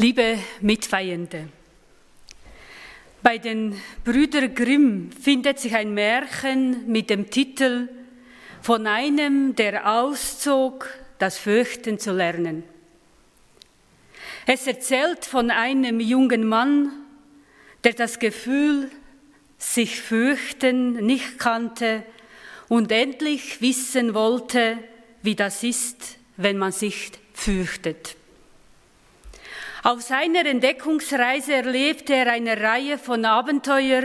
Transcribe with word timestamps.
Liebe 0.00 0.38
Mitfeiernde, 0.62 1.50
bei 3.22 3.36
den 3.36 3.78
Brüder 4.02 4.48
Grimm 4.48 5.10
findet 5.12 5.58
sich 5.58 5.74
ein 5.74 5.92
Märchen 5.92 6.90
mit 6.90 7.10
dem 7.10 7.28
Titel 7.28 7.90
Von 8.62 8.86
einem, 8.86 9.54
der 9.56 9.92
auszog, 9.92 10.88
das 11.18 11.36
Fürchten 11.36 11.98
zu 11.98 12.12
lernen. 12.12 12.62
Es 14.46 14.66
erzählt 14.66 15.26
von 15.26 15.50
einem 15.50 16.00
jungen 16.00 16.48
Mann, 16.48 16.92
der 17.84 17.92
das 17.92 18.18
Gefühl, 18.18 18.90
sich 19.58 20.00
fürchten 20.00 21.04
nicht 21.04 21.38
kannte 21.38 22.04
und 22.68 22.90
endlich 22.90 23.60
wissen 23.60 24.14
wollte, 24.14 24.78
wie 25.20 25.34
das 25.34 25.62
ist, 25.62 26.16
wenn 26.38 26.56
man 26.56 26.72
sich 26.72 27.12
fürchtet. 27.34 28.16
Auf 29.82 30.02
seiner 30.02 30.44
Entdeckungsreise 30.44 31.54
erlebte 31.54 32.14
er 32.14 32.32
eine 32.32 32.60
Reihe 32.60 32.98
von 32.98 33.24
Abenteuer, 33.24 34.02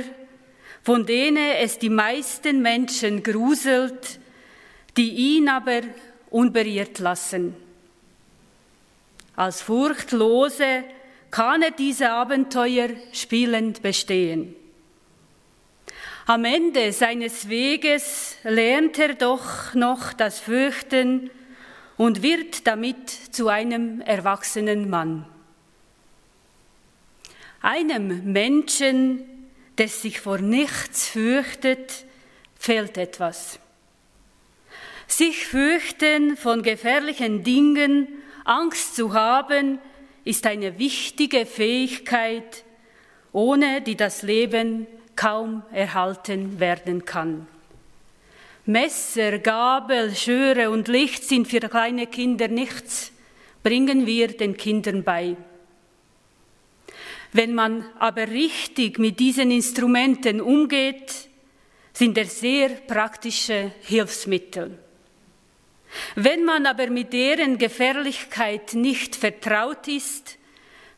von 0.82 1.06
denen 1.06 1.52
es 1.60 1.80
die 1.80 1.90
meisten 1.90 2.62
Menschen 2.62 3.24
gruselt, 3.24 4.20
die 4.96 5.36
ihn 5.36 5.50
aber 5.50 5.82
unbeirrt 6.30 7.00
lassen. 7.00 7.56
Als 9.36 9.62
Furchtlose 9.62 10.86
kann 11.30 11.62
er 11.62 11.72
diese 11.72 12.10
Abenteuer 12.12 12.90
spielend 13.12 13.82
bestehen. 13.82 14.56
Am 16.26 16.46
Ende 16.46 16.94
seines 16.94 17.50
Weges 17.50 18.38
lernt 18.44 18.98
er 18.98 19.16
doch 19.16 19.74
noch 19.74 20.14
das 20.14 20.40
Fürchten 20.40 21.30
und 21.98 22.24
wird 22.24 22.66
damit 22.66 23.10
zu 23.10 23.50
einem 23.50 24.00
erwachsenen 24.00 24.90
Mann. 24.90 25.26
Einem 27.66 28.32
Menschen, 28.32 29.22
der 29.80 29.88
sich 29.88 30.20
vor 30.20 30.38
nichts 30.38 31.08
fürchtet, 31.08 32.06
fehlt 32.60 32.96
etwas. 32.96 33.58
Sich 35.08 35.48
fürchten 35.48 36.38
von 36.38 36.62
gefährlichen 36.62 37.44
Dingen, 37.44 38.08
Angst 38.44 38.96
zu 38.96 39.16
haben, 39.16 39.80
ist 40.26 40.46
eine 40.46 40.78
wichtige 40.78 41.48
Fähigkeit, 41.48 42.64
ohne 43.32 43.82
die 43.82 43.96
das 43.98 44.22
Leben 44.22 44.86
kaum 45.16 45.64
erhalten 45.72 46.60
werden 46.60 47.04
kann. 47.04 47.48
Messer, 48.68 49.40
Gabel, 49.40 50.16
Schöre 50.16 50.70
und 50.70 50.88
Licht 50.88 51.24
sind 51.24 51.48
für 51.48 51.62
kleine 51.62 52.06
Kinder 52.06 52.48
nichts, 52.48 53.12
bringen 53.64 54.06
wir 54.06 54.28
den 54.28 54.56
Kindern 54.56 55.02
bei. 55.04 55.36
Wenn 57.36 57.54
man 57.54 57.84
aber 58.00 58.30
richtig 58.30 58.98
mit 58.98 59.20
diesen 59.20 59.52
Instrumenten 59.52 60.40
umgeht, 60.40 61.28
sind 61.92 62.18
er 62.18 62.28
sehr 62.28 62.70
praktische 62.70 63.74
Hilfsmittel. 63.82 64.80
Wenn 66.16 66.46
man 66.46 66.66
aber 66.66 66.90
mit 66.90 67.12
deren 67.12 67.58
Gefährlichkeit 67.58 68.74
nicht 68.74 69.18
vertraut 69.18 69.86
ist, 69.90 70.38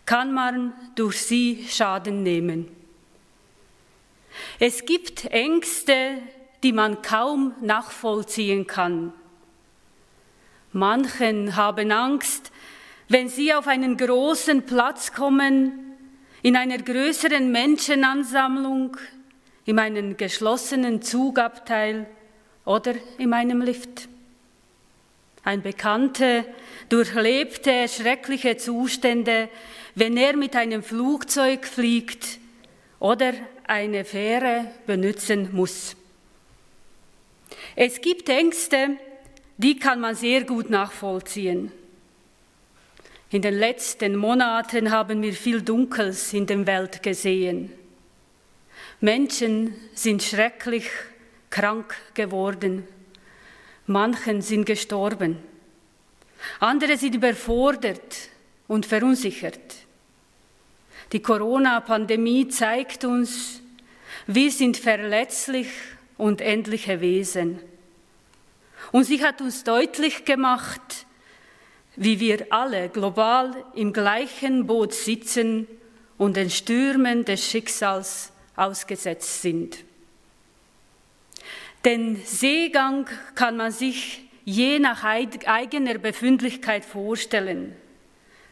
kann 0.06 0.32
man 0.32 0.74
durch 0.94 1.20
sie 1.24 1.66
Schaden 1.68 2.22
nehmen. 2.22 2.68
Es 4.60 4.86
gibt 4.86 5.26
Ängste, 5.26 6.20
die 6.62 6.72
man 6.72 7.02
kaum 7.02 7.56
nachvollziehen 7.62 8.68
kann. 8.68 9.12
Manchen 10.72 11.56
haben 11.56 11.92
Angst, 11.92 12.52
wenn 13.10 13.28
sie 13.28 13.56
auf 13.56 13.66
einen 13.66 13.98
großen 13.98 14.68
Platz 14.68 15.14
kommen, 15.14 15.87
in 16.48 16.56
einer 16.56 16.78
größeren 16.78 17.52
Menschenansammlung, 17.52 18.96
in 19.66 19.80
einem 19.80 20.16
geschlossenen 20.16 21.02
Zugabteil 21.02 22.06
oder 22.64 22.94
in 23.18 23.34
einem 23.34 23.60
Lift. 23.60 24.08
Ein 25.44 25.62
Bekannter 25.62 26.46
durchlebte 26.88 27.90
schreckliche 27.90 28.56
Zustände, 28.56 29.50
wenn 29.96 30.16
er 30.16 30.38
mit 30.38 30.56
einem 30.56 30.84
Flugzeug 30.84 31.66
fliegt 31.66 32.40
oder 33.02 33.34
eine 33.66 34.06
Fähre 34.06 34.72
benutzen 34.86 35.50
muss. 35.52 35.98
Es 37.76 38.00
gibt 38.00 38.30
Ängste, 38.30 38.92
die 39.58 39.78
kann 39.78 40.00
man 40.00 40.16
sehr 40.16 40.46
gut 40.46 40.70
nachvollziehen. 40.70 41.74
In 43.30 43.42
den 43.42 43.56
letzten 43.56 44.16
Monaten 44.16 44.90
haben 44.90 45.22
wir 45.22 45.34
viel 45.34 45.62
Dunkels 45.62 46.32
in 46.32 46.46
der 46.46 46.66
Welt 46.66 47.04
gesehen. 47.04 47.74
Menschen 49.02 49.76
sind 49.94 50.24
schrecklich 50.24 50.90
krank 51.50 51.94
geworden. 52.14 52.88
Manchen 53.86 54.42
sind 54.42 54.66
gestorben. 54.66 55.40
Andere 56.62 56.96
sind 56.96 57.16
überfordert 57.16 58.30
und 58.68 58.86
verunsichert. 58.86 59.76
Die 61.12 61.22
Corona-Pandemie 61.22 62.48
zeigt 62.48 63.04
uns, 63.04 63.62
wir 64.26 64.52
sind 64.52 64.78
verletzlich 64.78 65.68
und 66.18 66.40
endliche 66.40 67.02
Wesen. 67.02 67.60
Und 68.94 69.04
sie 69.04 69.22
hat 69.22 69.42
uns 69.42 69.66
deutlich 69.66 70.24
gemacht, 70.24 71.07
wie 71.98 72.20
wir 72.20 72.48
alle 72.52 72.90
global 72.90 73.52
im 73.74 73.92
gleichen 73.92 74.68
Boot 74.68 74.94
sitzen 74.94 75.68
und 76.18 76.38
den 76.38 76.50
Stürmen 76.50 77.26
des 77.26 77.44
Schicksals 77.44 78.32
ausgesetzt 78.56 79.42
sind. 79.42 79.78
Den 81.84 82.18
Seegang 82.24 83.08
kann 83.34 83.58
man 83.58 83.72
sich 83.72 84.22
je 84.46 84.80
nach 84.80 85.04
eigener 85.04 85.98
Befindlichkeit 85.98 86.86
vorstellen. 86.86 87.76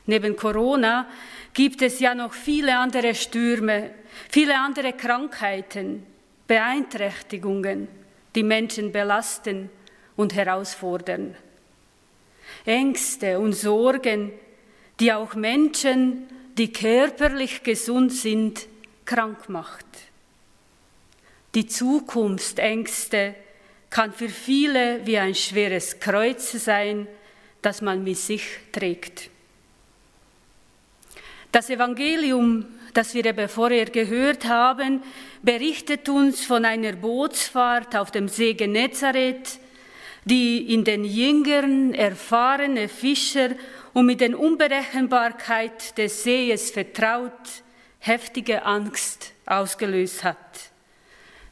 Neben 0.07 0.35
Corona 0.35 1.07
gibt 1.53 1.81
es 1.81 1.99
ja 1.99 2.15
noch 2.15 2.33
viele 2.33 2.77
andere 2.77 3.13
Stürme, 3.15 3.91
viele 4.29 4.57
andere 4.59 4.93
Krankheiten, 4.93 6.05
Beeinträchtigungen, 6.47 7.87
die 8.35 8.43
Menschen 8.43 8.91
belasten 8.91 9.69
und 10.15 10.35
herausfordern. 10.35 11.35
Ängste 12.65 13.39
und 13.39 13.53
Sorgen, 13.53 14.31
die 14.99 15.13
auch 15.13 15.35
Menschen, 15.35 16.27
die 16.57 16.71
körperlich 16.71 17.63
gesund 17.63 18.13
sind, 18.13 18.67
krank 19.05 19.49
macht. 19.49 19.85
Die 21.53 21.67
Zukunftsängste 21.67 23.35
kann 23.89 24.11
für 24.11 24.29
viele 24.29 25.05
wie 25.05 25.17
ein 25.17 25.35
schweres 25.35 25.99
Kreuz 25.99 26.51
sein, 26.51 27.07
das 27.61 27.81
man 27.81 28.03
mit 28.03 28.17
sich 28.17 28.43
trägt. 28.71 29.29
Das 31.51 31.69
Evangelium, 31.69 32.65
das 32.93 33.13
wir 33.13 33.25
eben 33.25 33.47
vorher 33.47 33.85
gehört 33.85 34.45
haben, 34.45 35.01
berichtet 35.41 36.09
uns 36.09 36.45
von 36.45 36.65
einer 36.65 36.93
Bootsfahrt 36.93 37.95
auf 37.95 38.11
dem 38.11 38.27
See 38.27 38.53
Genezareth, 38.53 39.59
die 40.25 40.73
in 40.73 40.83
den 40.83 41.05
Jüngern 41.05 41.93
erfahrene 41.93 42.89
Fischer 42.89 43.51
und 43.93 44.07
mit 44.07 44.21
der 44.21 44.37
Unberechenbarkeit 44.37 45.97
des 45.97 46.23
Sees 46.23 46.71
vertraut, 46.71 47.31
heftige 47.99 48.65
Angst 48.65 49.31
ausgelöst 49.45 50.23
hat, 50.23 50.71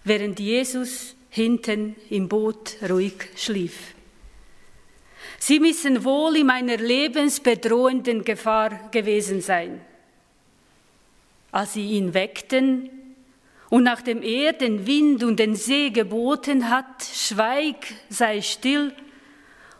während 0.03 0.39
Jesus 0.39 1.16
hinten 1.29 1.95
im 2.09 2.28
Boot 2.28 2.75
ruhig 2.89 3.29
schlief. 3.35 3.94
Sie 5.39 5.59
müssen 5.59 6.03
wohl 6.03 6.38
in 6.38 6.50
einer 6.50 6.78
lebensbedrohenden 6.78 8.23
Gefahr 8.23 8.89
gewesen 8.92 9.42
sein. 9.42 9.81
Als 11.51 11.74
sie 11.74 11.92
ihn 11.92 12.13
weckten, 12.13 12.89
und 13.73 13.81
nachdem 13.81 14.21
er 14.21 14.53
den 14.53 14.85
Wind 14.85 15.23
und 15.23 15.39
den 15.39 15.55
See 15.55 15.89
geboten 15.89 16.69
hat, 16.69 17.03
schweig, 17.11 17.77
sei 18.07 18.39
still, 18.43 18.93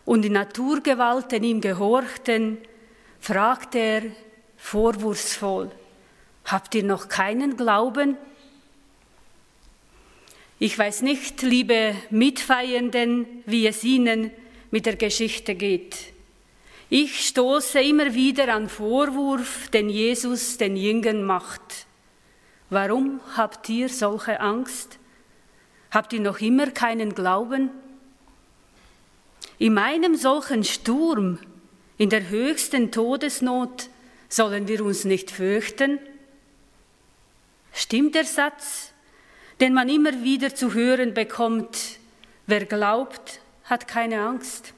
und 0.04 0.24
die 0.24 0.32
Naturgewalten 0.32 1.44
ihm 1.44 1.62
gehorchten, 1.62 2.58
fragte 3.20 3.78
er 3.78 4.02
vorwurfsvoll, 4.58 5.70
habt 6.46 6.74
ihr 6.74 6.84
noch 6.84 7.08
keinen 7.08 7.56
Glauben? 7.56 8.18
Ich 10.58 10.76
weiß 10.76 11.04
nicht, 11.04 11.44
liebe 11.44 11.94
Mitfeiernden, 12.10 13.28
wie 13.46 13.68
es 13.68 13.84
Ihnen 13.84 14.32
mit 14.72 14.88
der 14.88 14.96
Geschichte 14.96 15.54
geht. 15.54 15.98
Ich 16.90 17.28
stoße 17.28 17.80
immer 17.80 18.16
wieder 18.16 18.56
an 18.56 18.70
Vorwurf, 18.70 19.70
den 19.70 19.88
Jesus 19.88 20.58
den 20.58 20.78
Jüngern 20.78 21.24
macht. 21.24 21.86
Warum 22.74 23.22
habt 23.38 23.70
ihr 23.70 23.88
solche 23.88 24.40
Angst? 24.40 24.98
Habt 25.92 26.12
ihr 26.12 26.22
noch 26.22 26.40
immer 26.40 26.72
keinen 26.72 27.14
Glauben? 27.14 27.70
In 29.60 29.76
meinem 29.76 30.16
solchen 30.16 30.64
Sturm, 30.64 31.38
in 32.00 32.10
der 32.10 32.30
höchsten 32.30 32.92
Todesnot, 32.92 33.90
sollen 34.28 34.68
wir 34.68 34.84
uns 34.84 35.06
nicht 35.06 35.30
fürchten? 35.30 36.00
Stimmt 37.74 38.16
der 38.16 38.26
Satz, 38.26 38.92
den 39.62 39.76
man 39.76 39.88
immer 39.88 40.24
wieder 40.24 40.56
zu 40.56 40.74
hören 40.74 41.14
bekommt, 41.14 42.00
wer 42.48 42.66
glaubt, 42.66 43.40
hat 43.66 43.88
keine 43.88 44.20
Angst? 44.22 44.74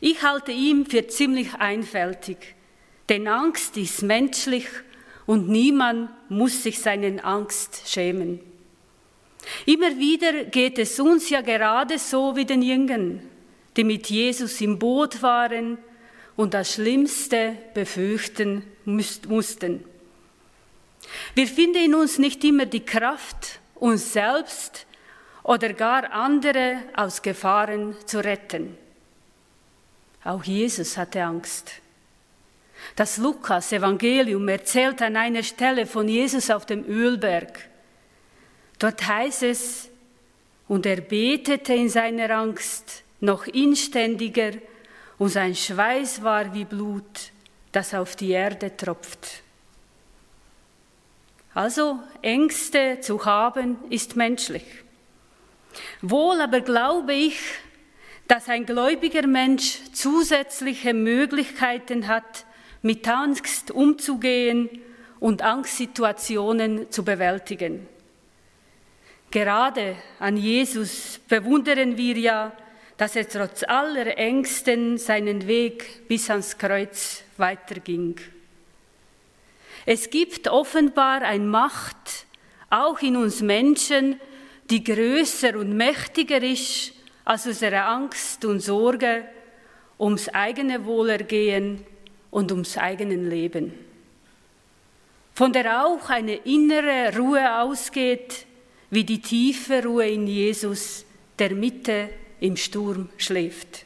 Ich 0.00 0.22
halte 0.22 0.52
ihn 0.52 0.86
für 0.86 1.06
ziemlich 1.06 1.52
einfältig, 1.56 2.54
denn 3.10 3.28
Angst 3.28 3.76
ist 3.76 4.00
menschlich 4.00 4.68
und 5.28 5.46
niemand 5.46 6.08
muss 6.30 6.62
sich 6.62 6.80
seinen 6.80 7.20
Angst 7.20 7.82
schämen. 7.84 8.40
Immer 9.66 9.98
wieder 9.98 10.44
geht 10.44 10.78
es 10.78 10.98
uns 10.98 11.28
ja 11.28 11.42
gerade 11.42 11.98
so 11.98 12.34
wie 12.34 12.46
den 12.46 12.62
Jüngern, 12.62 13.20
die 13.76 13.84
mit 13.84 14.08
Jesus 14.08 14.58
im 14.62 14.78
Boot 14.78 15.20
waren 15.20 15.76
und 16.34 16.54
das 16.54 16.72
Schlimmste 16.72 17.58
befürchten 17.74 18.62
mussten. 18.86 19.84
Wir 21.34 21.46
finden 21.46 21.84
in 21.84 21.94
uns 21.94 22.18
nicht 22.18 22.42
immer 22.42 22.64
die 22.64 22.86
Kraft, 22.86 23.60
uns 23.74 24.14
selbst 24.14 24.86
oder 25.42 25.74
gar 25.74 26.10
andere 26.10 26.84
aus 26.94 27.20
Gefahren 27.20 27.94
zu 28.06 28.24
retten. 28.24 28.78
Auch 30.24 30.42
Jesus 30.42 30.96
hatte 30.96 31.22
Angst. 31.22 31.82
Das 32.96 33.18
Lukas-Evangelium 33.18 34.48
erzählt 34.48 35.02
an 35.02 35.16
einer 35.16 35.42
Stelle 35.42 35.86
von 35.86 36.08
Jesus 36.08 36.50
auf 36.50 36.66
dem 36.66 36.84
Ölberg. 36.84 37.68
Dort 38.78 39.06
heißt 39.06 39.42
es, 39.44 39.88
und 40.68 40.86
er 40.86 41.00
betete 41.00 41.74
in 41.74 41.88
seiner 41.88 42.30
Angst 42.30 43.02
noch 43.20 43.46
inständiger, 43.46 44.52
und 45.18 45.30
sein 45.30 45.54
Schweiß 45.54 46.22
war 46.22 46.54
wie 46.54 46.64
Blut, 46.64 47.32
das 47.72 47.92
auf 47.92 48.14
die 48.14 48.30
Erde 48.30 48.76
tropft. 48.76 49.42
Also 51.54 51.98
Ängste 52.22 53.00
zu 53.00 53.24
haben 53.24 53.78
ist 53.90 54.14
menschlich. 54.14 54.64
Wohl 56.02 56.40
aber 56.40 56.60
glaube 56.60 57.14
ich, 57.14 57.40
dass 58.28 58.48
ein 58.48 58.64
gläubiger 58.64 59.26
Mensch 59.26 59.80
zusätzliche 59.92 60.94
Möglichkeiten 60.94 62.06
hat, 62.06 62.44
mit 62.82 63.06
Angst 63.08 63.70
umzugehen 63.70 64.68
und 65.20 65.42
Angstsituationen 65.42 66.90
zu 66.90 67.04
bewältigen. 67.04 67.86
Gerade 69.30 69.96
an 70.18 70.36
Jesus 70.36 71.20
bewundern 71.28 71.96
wir 71.96 72.16
ja, 72.16 72.52
dass 72.96 73.14
er 73.14 73.28
trotz 73.28 73.62
aller 73.62 74.16
Ängsten 74.16 74.98
seinen 74.98 75.46
Weg 75.46 76.08
bis 76.08 76.30
ans 76.30 76.56
Kreuz 76.56 77.22
weiterging. 77.36 78.16
Es 79.86 80.10
gibt 80.10 80.48
offenbar 80.48 81.22
eine 81.22 81.44
Macht, 81.44 82.26
auch 82.70 83.00
in 83.00 83.16
uns 83.16 83.40
Menschen, 83.40 84.20
die 84.70 84.84
größer 84.84 85.56
und 85.56 85.76
mächtiger 85.76 86.42
ist 86.42 86.92
als 87.24 87.46
unsere 87.46 87.82
Angst 87.82 88.44
und 88.44 88.60
Sorge 88.60 89.24
ums 89.98 90.28
eigene 90.28 90.84
Wohlergehen 90.84 91.84
und 92.30 92.52
ums 92.52 92.76
eigene 92.76 93.16
Leben. 93.16 93.72
Von 95.34 95.52
der 95.52 95.86
auch 95.86 96.10
eine 96.10 96.34
innere 96.34 97.16
Ruhe 97.16 97.60
ausgeht, 97.60 98.46
wie 98.90 99.04
die 99.04 99.20
tiefe 99.20 99.84
Ruhe 99.84 100.08
in 100.08 100.26
Jesus, 100.26 101.04
der 101.38 101.54
Mitte 101.54 102.10
im 102.40 102.56
Sturm 102.56 103.08
schläft. 103.16 103.84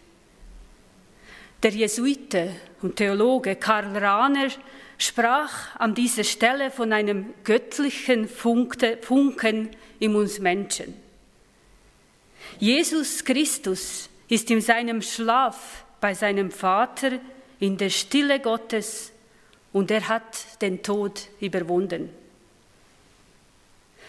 Der 1.63 1.71
Jesuite 1.71 2.51
und 2.81 2.97
Theologe 2.97 3.57
Karl 3.57 3.97
Rahner 3.97 4.49
sprach 4.99 5.77
an 5.79 5.95
dieser 5.95 6.25
Stelle 6.25 6.71
von 6.71 6.93
einem 6.93 7.35
göttlichen 7.45 8.29
Funken 8.29 9.71
in 9.99 10.17
uns 10.17 10.39
Menschen. 10.39 10.95
Jesus 12.59 13.25
Christus 13.25 14.09
ist 14.29 14.51
in 14.51 14.61
seinem 14.61 15.03
Schlaf 15.03 15.85
bei 16.01 16.15
seinem 16.15 16.51
Vater 16.51 17.21
in 17.63 17.77
der 17.77 17.91
Stille 17.91 18.41
Gottes 18.41 19.13
und 19.73 19.93
er 19.93 20.09
hat 20.09 20.61
den 20.61 20.83
Tod 20.83 21.29
überwunden. 21.41 22.11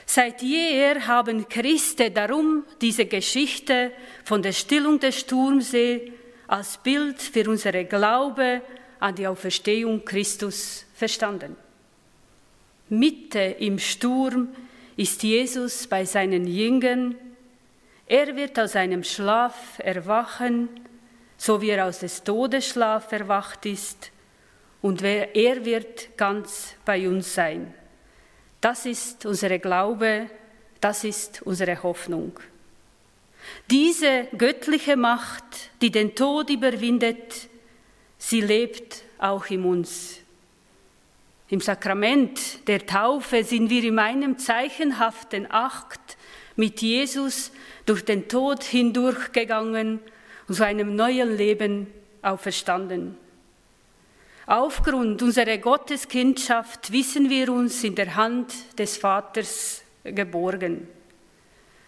Seit 0.07 0.41
jeher 0.41 1.05
haben 1.05 1.47
Christen 1.47 2.11
darum 2.11 2.63
diese 2.81 3.05
Geschichte 3.05 3.91
von 4.25 4.41
der 4.41 4.53
Stillung 4.53 4.99
des 4.99 5.19
Sturmsee 5.19 6.11
als 6.47 6.77
Bild 6.77 7.21
für 7.21 7.47
unsere 7.47 7.85
Glaube 7.85 8.63
an 8.99 9.13
die 9.13 9.27
Auferstehung 9.27 10.03
Christus 10.03 10.85
verstanden. 10.95 11.55
Mitte 12.89 13.55
im 13.59 13.77
Sturm 13.77 14.49
ist 14.97 15.21
Jesus 15.21 15.85
bei 15.85 16.05
seinen 16.05 16.47
Jüngern. 16.47 17.15
Er 18.07 18.35
wird 18.35 18.59
aus 18.59 18.75
einem 18.75 19.03
Schlaf 19.03 19.77
erwachen, 19.77 20.69
so 21.37 21.61
wie 21.61 21.69
er 21.69 21.85
aus 21.85 21.99
des 21.99 22.23
Todesschlaf 22.23 23.11
erwacht 23.11 23.65
ist, 23.65 24.11
und 24.81 25.01
er 25.01 25.63
wird 25.63 26.17
ganz 26.17 26.75
bei 26.83 27.07
uns 27.07 27.33
sein. 27.33 27.73
Das 28.59 28.85
ist 28.85 29.25
unsere 29.25 29.57
Glaube, 29.59 30.29
das 30.81 31.05
ist 31.05 31.41
unsere 31.43 31.81
Hoffnung. 31.83 32.37
Diese 33.71 34.27
göttliche 34.37 34.97
Macht, 34.97 35.43
die 35.81 35.89
den 35.89 36.15
Tod 36.15 36.49
überwindet, 36.49 37.47
sie 38.17 38.41
lebt 38.41 39.03
auch 39.17 39.45
in 39.45 39.63
uns. 39.63 40.19
Im 41.47 41.61
Sakrament 41.61 42.67
der 42.67 42.85
Taufe 42.85 43.45
sind 43.45 43.69
wir 43.69 43.85
in 43.85 43.99
einem 43.99 44.37
zeichenhaften 44.37 45.49
Akt 45.49 46.17
mit 46.57 46.81
Jesus 46.81 47.53
durch 47.85 48.03
den 48.03 48.27
Tod 48.27 48.63
hindurchgegangen 48.63 50.01
und 50.47 50.55
zu 50.55 50.65
einem 50.65 50.95
neuen 50.95 51.35
Leben 51.35 51.87
auferstanden. 52.21 53.17
Aufgrund 54.45 55.21
unserer 55.21 55.57
Gotteskindschaft 55.57 56.91
wissen 56.91 57.29
wir 57.29 57.51
uns 57.51 57.83
in 57.83 57.95
der 57.95 58.15
Hand 58.15 58.53
des 58.77 58.97
Vaters 58.97 59.83
geborgen. 60.03 60.87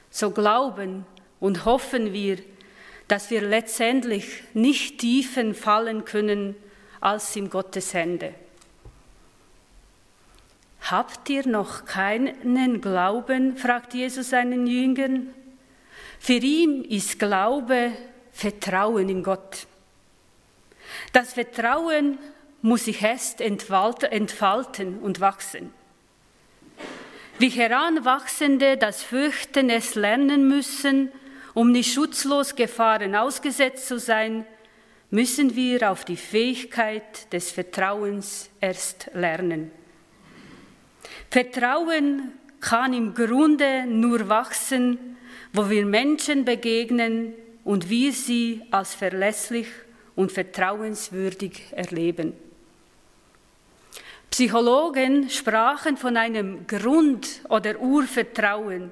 So 0.09 0.31
glauben 0.31 1.05
und 1.39 1.65
hoffen 1.65 2.13
wir, 2.13 2.37
dass 3.07 3.29
wir 3.29 3.41
letztendlich 3.41 4.43
nicht 4.53 4.99
tiefen 4.99 5.53
fallen 5.53 6.05
können 6.05 6.55
als 7.01 7.35
in 7.35 7.49
Gottes 7.49 7.93
Hände. 7.93 8.33
Habt 10.89 11.29
ihr 11.29 11.47
noch 11.47 11.85
keinen 11.85 12.79
Glauben? 12.79 13.57
fragt 13.57 13.93
Jesus 13.93 14.29
seinen 14.29 14.65
Jüngern. 14.65 15.33
Für 16.19 16.33
ihn 16.33 16.83
ist 16.85 17.19
Glaube 17.19 17.91
Vertrauen 18.35 19.07
in 19.07 19.23
Gott. 19.23 19.65
Das 21.13 21.33
Vertrauen 21.33 22.19
muss 22.61 22.83
sich 22.83 23.01
erst 23.01 23.39
entfalten 23.39 24.99
und 24.99 25.21
wachsen. 25.21 25.73
Wie 27.39 27.47
Heranwachsende 27.47 28.75
das 28.75 29.03
Fürchten 29.03 29.69
es 29.69 29.95
lernen 29.95 30.49
müssen, 30.49 31.13
um 31.53 31.71
nicht 31.71 31.93
schutzlos 31.93 32.55
Gefahren 32.55 33.15
ausgesetzt 33.15 33.87
zu 33.87 33.99
sein, 33.99 34.45
müssen 35.11 35.55
wir 35.55 35.89
auf 35.89 36.03
die 36.03 36.17
Fähigkeit 36.17 37.31
des 37.31 37.51
Vertrauens 37.51 38.49
erst 38.59 39.11
lernen. 39.13 39.71
Vertrauen 41.31 42.33
kann 42.59 42.93
im 42.93 43.13
Grunde 43.13 43.85
nur 43.85 44.27
wachsen, 44.27 45.15
wo 45.53 45.69
wir 45.69 45.85
Menschen 45.85 46.43
begegnen 46.43 47.33
und 47.65 47.89
wir 47.89 48.13
sie 48.13 48.61
als 48.71 48.93
verlässlich 48.95 49.67
und 50.15 50.31
vertrauenswürdig 50.31 51.63
erleben. 51.71 52.33
Psychologen 54.29 55.29
sprachen 55.29 55.97
von 55.97 56.15
einem 56.15 56.67
Grund- 56.67 57.41
oder 57.49 57.79
Urvertrauen, 57.79 58.91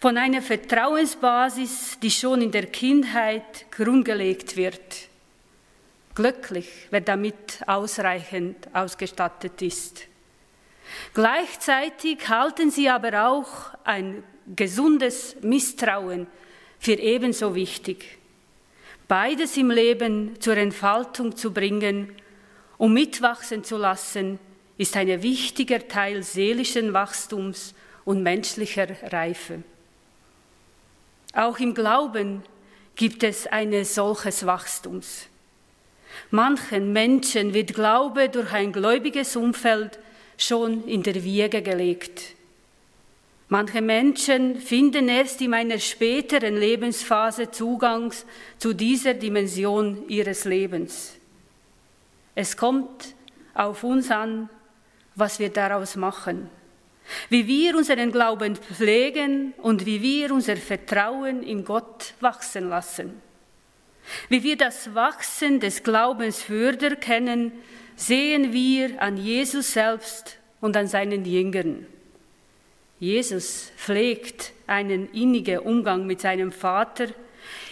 von 0.00 0.16
einer 0.18 0.40
Vertrauensbasis, 0.40 1.98
die 2.00 2.10
schon 2.10 2.42
in 2.42 2.52
der 2.52 2.66
Kindheit 2.66 3.70
grundgelegt 3.70 4.56
wird. 4.56 5.08
Glücklich, 6.14 6.68
wer 6.90 7.00
damit 7.00 7.60
ausreichend 7.66 8.68
ausgestattet 8.72 9.60
ist. 9.62 10.02
Gleichzeitig 11.12 12.28
halten 12.28 12.70
sie 12.70 12.88
aber 12.88 13.28
auch 13.28 13.74
ein 13.84 14.22
gesundes 14.54 15.36
Misstrauen 15.42 16.28
für 16.78 16.94
ebenso 16.94 17.54
wichtig. 17.54 18.18
Beides 19.08 19.56
im 19.56 19.70
Leben 19.70 20.40
zur 20.40 20.56
Entfaltung 20.56 21.36
zu 21.36 21.52
bringen, 21.52 22.14
um 22.78 22.92
mitwachsen 22.92 23.64
zu 23.64 23.76
lassen, 23.76 24.38
ist 24.78 24.96
ein 24.96 25.22
wichtiger 25.22 25.86
Teil 25.86 26.22
seelischen 26.22 26.92
Wachstums 26.92 27.74
und 28.04 28.22
menschlicher 28.22 28.88
Reife. 29.12 29.62
Auch 31.32 31.58
im 31.58 31.74
Glauben 31.74 32.42
gibt 32.94 33.22
es 33.22 33.46
ein 33.46 33.84
solches 33.84 34.46
Wachstums. 34.46 35.26
Manchen 36.30 36.92
Menschen 36.92 37.52
wird 37.54 37.74
Glaube 37.74 38.28
durch 38.28 38.52
ein 38.52 38.72
gläubiges 38.72 39.36
Umfeld 39.36 39.98
schon 40.38 40.86
in 40.86 41.02
der 41.02 41.22
Wiege 41.22 41.62
gelegt. 41.62 42.35
Manche 43.48 43.80
Menschen 43.80 44.60
finden 44.60 45.08
erst 45.08 45.40
in 45.40 45.54
einer 45.54 45.78
späteren 45.78 46.56
Lebensphase 46.56 47.50
Zugang 47.52 48.12
zu 48.58 48.72
dieser 48.72 49.14
Dimension 49.14 50.08
ihres 50.08 50.44
Lebens. 50.44 51.14
Es 52.34 52.56
kommt 52.56 53.14
auf 53.54 53.84
uns 53.84 54.10
an, 54.10 54.48
was 55.14 55.38
wir 55.38 55.50
daraus 55.50 55.94
machen, 55.94 56.50
wie 57.30 57.46
wir 57.46 57.76
unseren 57.76 58.10
Glauben 58.10 58.56
pflegen 58.56 59.54
und 59.58 59.86
wie 59.86 60.02
wir 60.02 60.32
unser 60.34 60.56
Vertrauen 60.56 61.44
in 61.44 61.64
Gott 61.64 62.14
wachsen 62.20 62.68
lassen. 62.68 63.22
Wie 64.28 64.42
wir 64.42 64.56
das 64.56 64.92
Wachsen 64.94 65.60
des 65.60 65.84
Glaubens 65.84 66.42
fördern 66.42 66.98
können, 66.98 67.52
sehen 67.94 68.52
wir 68.52 69.00
an 69.00 69.16
Jesus 69.16 69.72
selbst 69.72 70.38
und 70.60 70.76
an 70.76 70.88
seinen 70.88 71.24
Jüngern. 71.24 71.86
Jesus 72.98 73.72
pflegt 73.76 74.52
einen 74.66 75.10
innigen 75.12 75.58
Umgang 75.58 76.06
mit 76.06 76.20
seinem 76.20 76.50
Vater. 76.50 77.08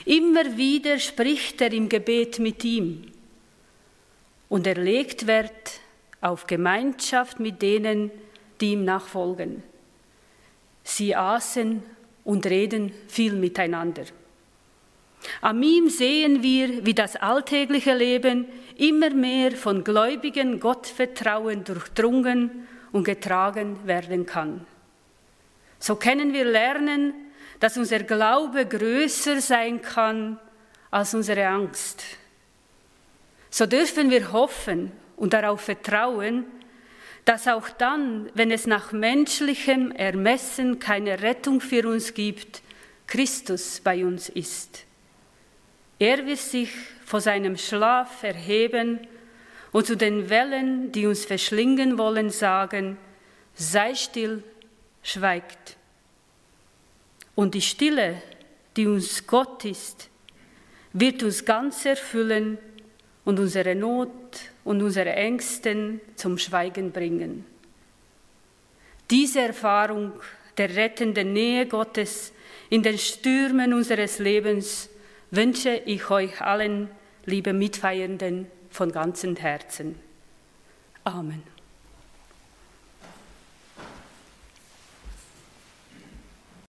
Immer 0.05 0.57
wieder 0.57 0.99
spricht 0.99 1.61
er 1.61 1.73
im 1.73 1.89
Gebet 1.89 2.39
mit 2.39 2.63
ihm. 2.65 3.11
Und 4.49 4.67
er 4.67 4.77
legt 4.77 5.27
Wert 5.27 5.81
auf 6.21 6.47
Gemeinschaft 6.47 7.41
mit 7.41 7.63
denen, 7.63 8.11
die 8.61 8.73
ihm 8.73 8.85
nachfolgen. 8.85 9.63
Sie 10.83 11.17
aßen 11.17 11.83
und 12.25 12.47
reden 12.47 12.93
viel 13.09 13.33
miteinander. 13.33 14.05
An 15.41 15.63
ihm 15.63 15.89
sehen 15.89 16.43
wir, 16.43 16.85
wie 16.85 16.95
das 16.95 17.17
alltägliche 17.17 17.95
Leben 17.95 18.47
immer 18.77 19.11
mehr 19.11 19.53
von 19.53 19.83
gläubigen 19.83 20.61
Gottvertrauen 20.61 21.65
durchdrungen 21.65 22.67
und 22.93 23.05
getragen 23.05 23.79
werden 23.87 24.27
kann. 24.27 24.67
So 25.85 25.97
können 25.97 26.33
wir 26.33 26.47
lernen, 26.47 27.13
dass 27.61 27.77
unser 27.77 27.99
Glaube 27.99 28.65
größer 28.65 29.39
sein 29.43 29.83
kann 29.83 30.41
als 30.91 31.13
unsere 31.13 31.47
Angst. 31.47 32.03
So 33.51 33.67
dürfen 33.67 34.09
wir 34.09 34.33
hoffen 34.33 34.93
und 35.19 35.35
darauf 35.35 35.61
vertrauen, 35.61 36.47
dass 37.27 37.47
auch 37.49 37.69
dann, 37.69 38.31
wenn 38.33 38.51
es 38.51 38.67
nach 38.67 38.93
menschlichem 38.93 39.93
Ermessen 39.93 40.79
keine 40.79 41.21
Rettung 41.21 41.61
für 41.61 41.87
uns 41.87 42.15
gibt, 42.15 42.63
Christus 43.07 43.83
bei 43.85 44.07
uns 44.07 44.31
ist. 44.31 44.87
Er 45.99 46.25
wird 46.25 46.39
sich 46.39 46.71
vor 47.05 47.21
seinem 47.21 47.59
Schlaf 47.59 48.23
erheben 48.23 49.07
und 49.71 49.87
zu 49.87 49.99
den 49.99 50.31
Wellen, 50.31 50.93
die 50.93 51.07
uns 51.07 51.27
verschlingen 51.27 51.99
wollen, 51.99 52.31
sagen, 52.31 52.97
sei 53.53 53.95
still 53.95 54.43
schweigt. 55.05 55.77
Und 57.37 57.55
die 57.55 57.63
Stille, 57.63 58.21
die 58.77 58.89
uns 58.89 59.25
Gott 59.29 59.65
ist, 59.65 60.11
wird 60.93 61.23
uns 61.23 61.45
ganz 61.45 61.85
erfüllen 61.85 62.59
und 63.25 63.39
unsere 63.39 63.77
Not 63.77 64.11
und 64.65 64.83
unsere 64.83 65.13
Ängsten 65.13 66.01
zum 66.17 66.39
Schweigen 66.39 66.91
bringen. 66.91 67.45
Diese 69.11 69.41
Erfahrung 69.41 70.13
der 70.57 70.75
rettenden 70.75 71.33
Nähe 71.33 71.67
Gottes 71.67 72.33
in 72.71 72.83
den 72.83 72.99
Stürmen 72.99 73.73
unseres 73.73 74.19
Lebens 74.19 74.89
wünsche 75.31 75.75
ich 75.85 76.11
euch 76.11 76.41
allen, 76.41 76.89
liebe 77.27 77.53
Mitfeiernden, 77.53 78.47
von 78.71 78.91
ganzem 78.91 79.37
Herzen. 79.37 79.97
Amen. 81.05 81.54